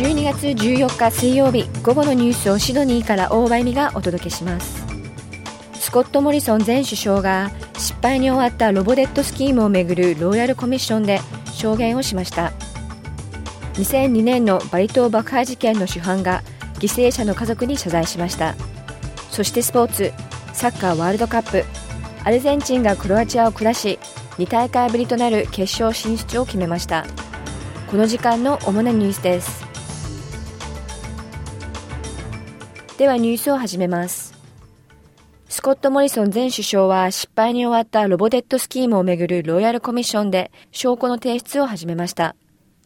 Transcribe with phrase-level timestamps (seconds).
[0.00, 4.82] 12月14日水曜日午後のニュースをシドニーから大場美がお届けします。
[5.74, 11.20] スコット・モリソン前首相が失敗に終わったロボデットスキームをめぐるロイヤルコミッションで
[11.52, 12.52] 証言をしました。
[13.74, 16.42] 2002年のバリ島爆破事件の主犯が
[16.76, 18.54] 犠牲者の家族に謝罪しました。
[19.30, 20.14] そしてスポーツ
[20.54, 21.62] サッカーワールドカップ
[22.24, 23.98] アルゼンチンがクロアチアを下し
[24.38, 27.04] 2大会ぶりとなる決勝進出を決めました。
[27.90, 29.69] この時間の主なニュースです。
[33.00, 34.34] ではニュースを始めます。
[35.48, 42.36] スコット・モリソン前首相は失敗に終わった Robodebt scheme をめぐる Royal Commission で証拠の提出を始めました。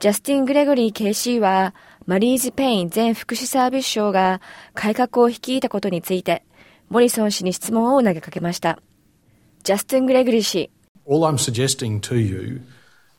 [0.00, 4.42] ジャスティン・グレゴリー KC はマリーズ・ペイン前福祉サービス相が
[4.74, 6.44] 改革を率いたことについて
[6.90, 8.80] モリソン氏に質問を投げかけました。
[9.64, 10.70] ジャスティン・グレゴリー氏。
[11.08, 12.60] All I'm suggesting to you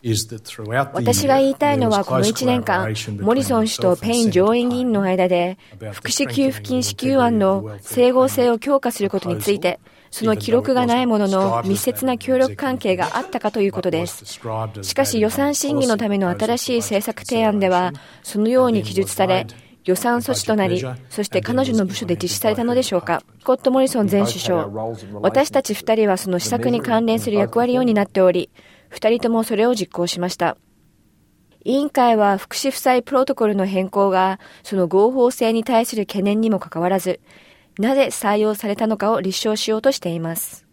[0.00, 5.58] 私が言いたいのはこの1年間、モリソン氏とペイン上院議員の間で、
[5.92, 9.80] 福祉給付金支給案の整合性を強化することについて、
[10.12, 14.24] その記録がないものの密接な協力関係があったかということです。
[14.24, 19.48] しかし予算審議のための新しい政策提案では、そのように記述され、
[19.84, 23.22] 予算措置となり、そして彼女の部署で実施されたのでしょうか。
[23.40, 24.68] スコット・モリソン前首相、
[25.22, 28.50] 私たち2人はその施策に関連する役割を担っており、
[28.88, 30.56] 二人ともそれを実行しました。
[31.64, 37.20] 委員会は福祉負債プロトコルの変更がその合法性に対する懸念にもかかわらず、
[37.78, 40.66] なぜ採用されたのかを立証しようとしています。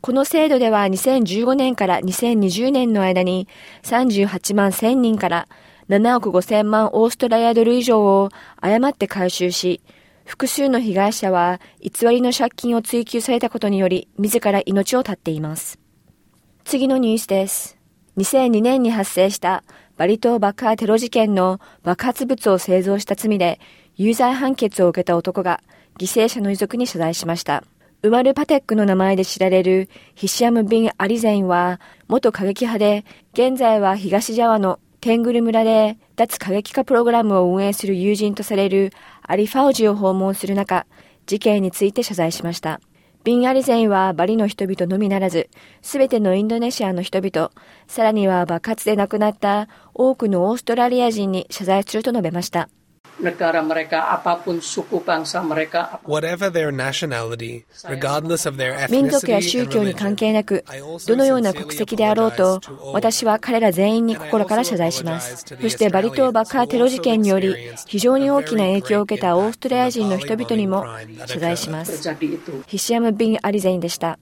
[0.00, 3.48] この制度では2015年から2020年の間に
[3.82, 5.48] 38万1000人から
[5.88, 8.28] 7億5000万オーストラリアドル以上を
[8.60, 9.80] 誤って回収し、
[10.24, 15.80] 複数の被害者は偽りの借金を追求されたことにより自ら命を絶っています。
[16.68, 17.78] 次のニュースです。
[18.18, 19.64] 2002年に発生した
[19.96, 23.58] バリ島爆破テロ事件の爆発物を製造した罪で
[23.96, 25.62] 有罪判決を受けた男が
[25.98, 27.64] 犠牲者の遺族に謝罪しました。
[28.02, 38.92] ウマル・パテックの名前で知られるヒシアム・ビン・アリゼインは元過激派で現在は東ジャワのテングル村で脱過激化プログラムを運営する友人とされる
[39.22, 40.84] アリ・ファウジを訪問する中、
[41.24, 42.82] 事件について謝罪しました。
[43.28, 45.50] ビンアリゼンはバリの人々のみならず、
[45.82, 47.50] すべてのインドネシアの人々、
[47.86, 52.70] さらには爆発で亡くなった多くのオーストラリア人に謝罪すると述べました。
[53.20, 60.64] Negara mereka apapun suku bangsa mereka whatever their nationality regardless of their 民族や宗教に関係なく
[61.06, 62.60] どのような国籍であろうと
[62.92, 65.44] 私は彼ら全員に心から謝罪します。
[65.60, 67.54] そしてバリ島爆破テロ事件により
[67.86, 70.86] 非常に大きな影響を受けたオーストラリア人の人々にも
[71.26, 72.08] 謝罪します。
[72.66, 74.18] ヒシアム・ビン・アリゼインでした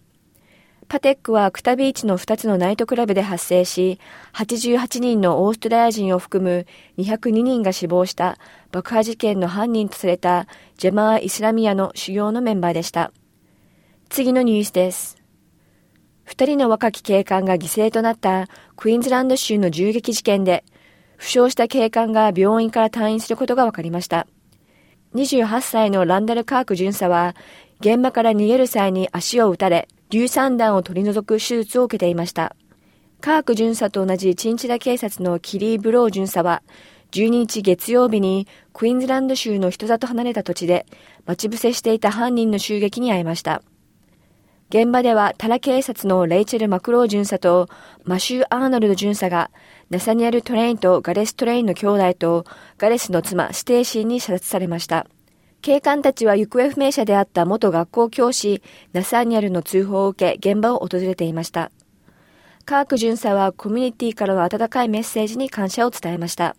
[0.89, 3.99] パテックはクタビーチの2つのナイトクラブで発生し、
[4.35, 6.67] 88人のオーストラリア人を含む
[6.97, 8.39] 202人が死亡した
[8.71, 13.11] 爆破事件の犯人とされたジェマー・イスラミアの主要のメンバーでした。
[14.09, 15.17] 次のニュースです。
[16.27, 20.65] 2人の若き警官が犠牲となったクイーンズランド州の銃撃事件で、
[21.17, 24.29] 負傷した警官が病院から退院することが分かりました。
[25.17, 27.35] 28歳のランダル・カーク巡査は、
[27.81, 32.55] 現場から逃げる際に足を撃たれ、硫酸弾を取り除く手術を受けていました。
[33.21, 36.63] カーク巡査と同じチンチラ警察のキリー・ブロー巡査は、
[37.13, 40.87] 12日月曜日にクイーンズランド州の人里離れた土地で
[41.25, 43.63] 待ち伏せしていた犯人の襲撃に遭いました。
[44.69, 47.69] 現場ではタラ警察のレイチェル・マクロー巡査と
[48.05, 49.51] マシュー・アーノルド巡査が
[49.91, 52.45] ナサニエル・トレインとガレス・トレインの兄弟と
[52.77, 55.07] ガレスの妻ステーシーに射殺されました。
[55.67, 61.73] 警官たちは行方不明者であった元学校教師ナサニエルの通報を受け現場を訪れていました。
[62.65, 66.55] カーク巡査はコミュニティからの温かいメッセージに感謝を伝えました。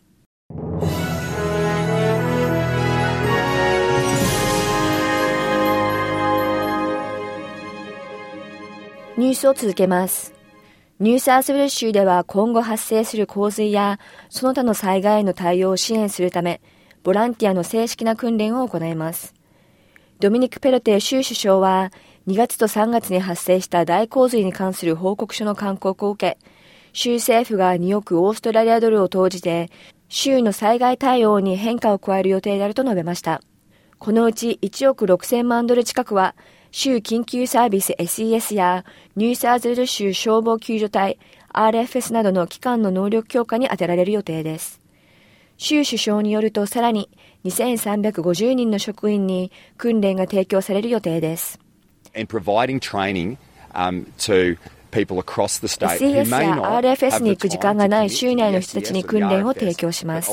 [9.15, 10.33] ニュースを続けます。
[11.00, 16.59] ニューサースウェル州では今後発生する洪水やその他の災害への対応を支援するため、
[17.07, 19.33] ボランティアの正式な訓練を行います。
[20.19, 21.94] ドミニク・ペロテ州首相は、
[22.27, 26.38] 2月と3月に発生した大洪水に関する報告書の勧告を受け、
[26.92, 29.69] 州政府が2億オーストラリアドルを投じて、
[30.09, 33.39] 州の災害対応に変化を加える予定であると述べました。
[34.00, 36.36] このうち1億6000万ドル近くは、
[36.71, 38.83] 州緊急サービス SES や
[39.15, 41.19] ニューサーズル州消防救助隊
[41.54, 44.86] RFS などの機関の能力強化に充てられる予定です。
[45.57, 47.09] 州首相によるとさらに
[47.45, 51.59] 2350人の職員に訓練が提供される予定です。
[52.13, 52.25] Um,
[54.89, 60.31] SES や RFS に行く時間がない州内の人たちに訓練を提供します。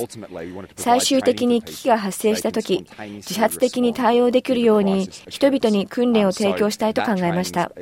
[0.76, 2.87] 最終的に危機が発生したとき、
[3.17, 7.73] 自発的に対応できるように人々に訓練を提供したいと考えました。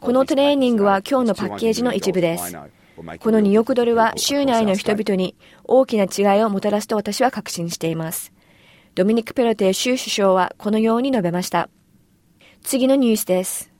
[0.00, 2.56] このトレーニングは今日のパッケージの一部です。
[2.96, 8.32] この2億ドルは州内の人々に大きな違いをもたらすと私は確信しています。
[8.94, 11.68] ドミニク・ペロテ州首相はこのように述べました。
[12.62, 13.70] 次のニュースです。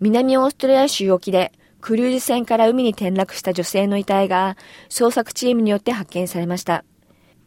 [0.00, 4.56] 南オーストラリア州沖でクルーズ船から海に転落した女性の遺体が
[4.88, 6.84] 捜索チームによって発見されました。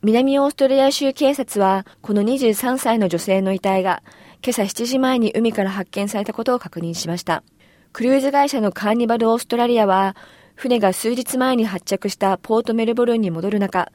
[0.02, 4.02] 南オーストラリア州警察はこの23歳の女性の遺体が
[4.42, 7.44] 今朝7時前に海から発見されたことを確認しました。
[7.92, 10.16] クルーズ会社のカーニバルオーストラリアは
[10.60, 13.94] 船が数日前に発着したポートメルボルンに戻る中、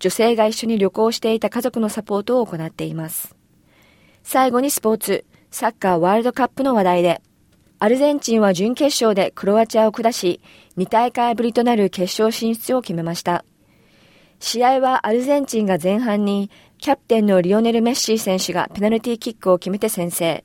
[0.00, 3.36] 女性が一緒に旅行していた家族のサポートを行っています。
[4.24, 7.22] 最後にスポーツ、サッカーワールドカップの話題で、
[7.78, 10.40] アルゼンチンは準決勝でクロアチアを下し、
[10.76, 13.44] 2大会ぶりとなる決勝進出を決めました。
[14.40, 20.42] 試合はアルゼンチンが前半にキャプテンのリオネル・メッシー選手がペナルティーキックを決めて先制。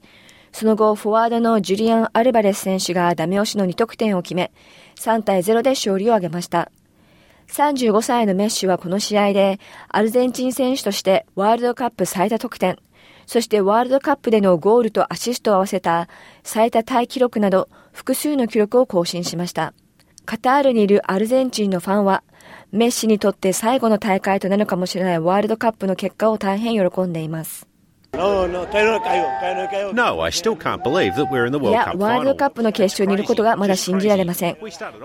[0.56, 4.54] その後、フォワードのジュリアン・アルバレス選手がダメ押しの2得点を決め、
[4.96, 6.72] 3対0で勝利を挙げました。
[7.50, 9.60] 35歳のメッシュはこの試合で、
[9.90, 12.78] アルゼンチン選手としてワールドカップ最多得点、
[13.26, 16.08] そしてワールドカップでのゴールとアシストを合わせた
[16.44, 19.74] 最多タイ記録など複数の記録を更新しました。
[20.24, 22.24] カタールにいるアルゼンチンのファンは、
[22.72, 27.68] メッシにとって最後の大会となるかもしれないワールドカップの結果を大変喜んでいます。
[31.70, 34.58] いや、ワールドカップの決勝にいることがまだ信じられません。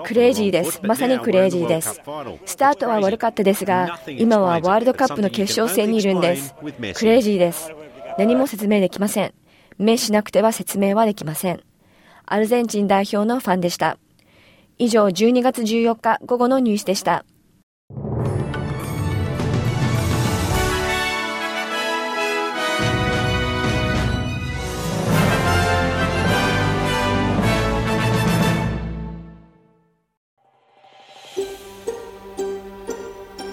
[0.04, 0.80] クレイジーです。
[0.82, 2.00] まさにクレイジーです。
[2.46, 6.54] スタートは悪かったですが、今はワールドカップの決勝戦にいるんです。
[6.94, 7.72] クレイジーです。
[8.18, 9.34] 何も説明できません。
[9.78, 11.60] 目しなくては説明はできません。
[12.26, 13.98] アルゼンチン代表のファンでした。
[14.78, 17.24] 以上、12月14日午後のニュースでした。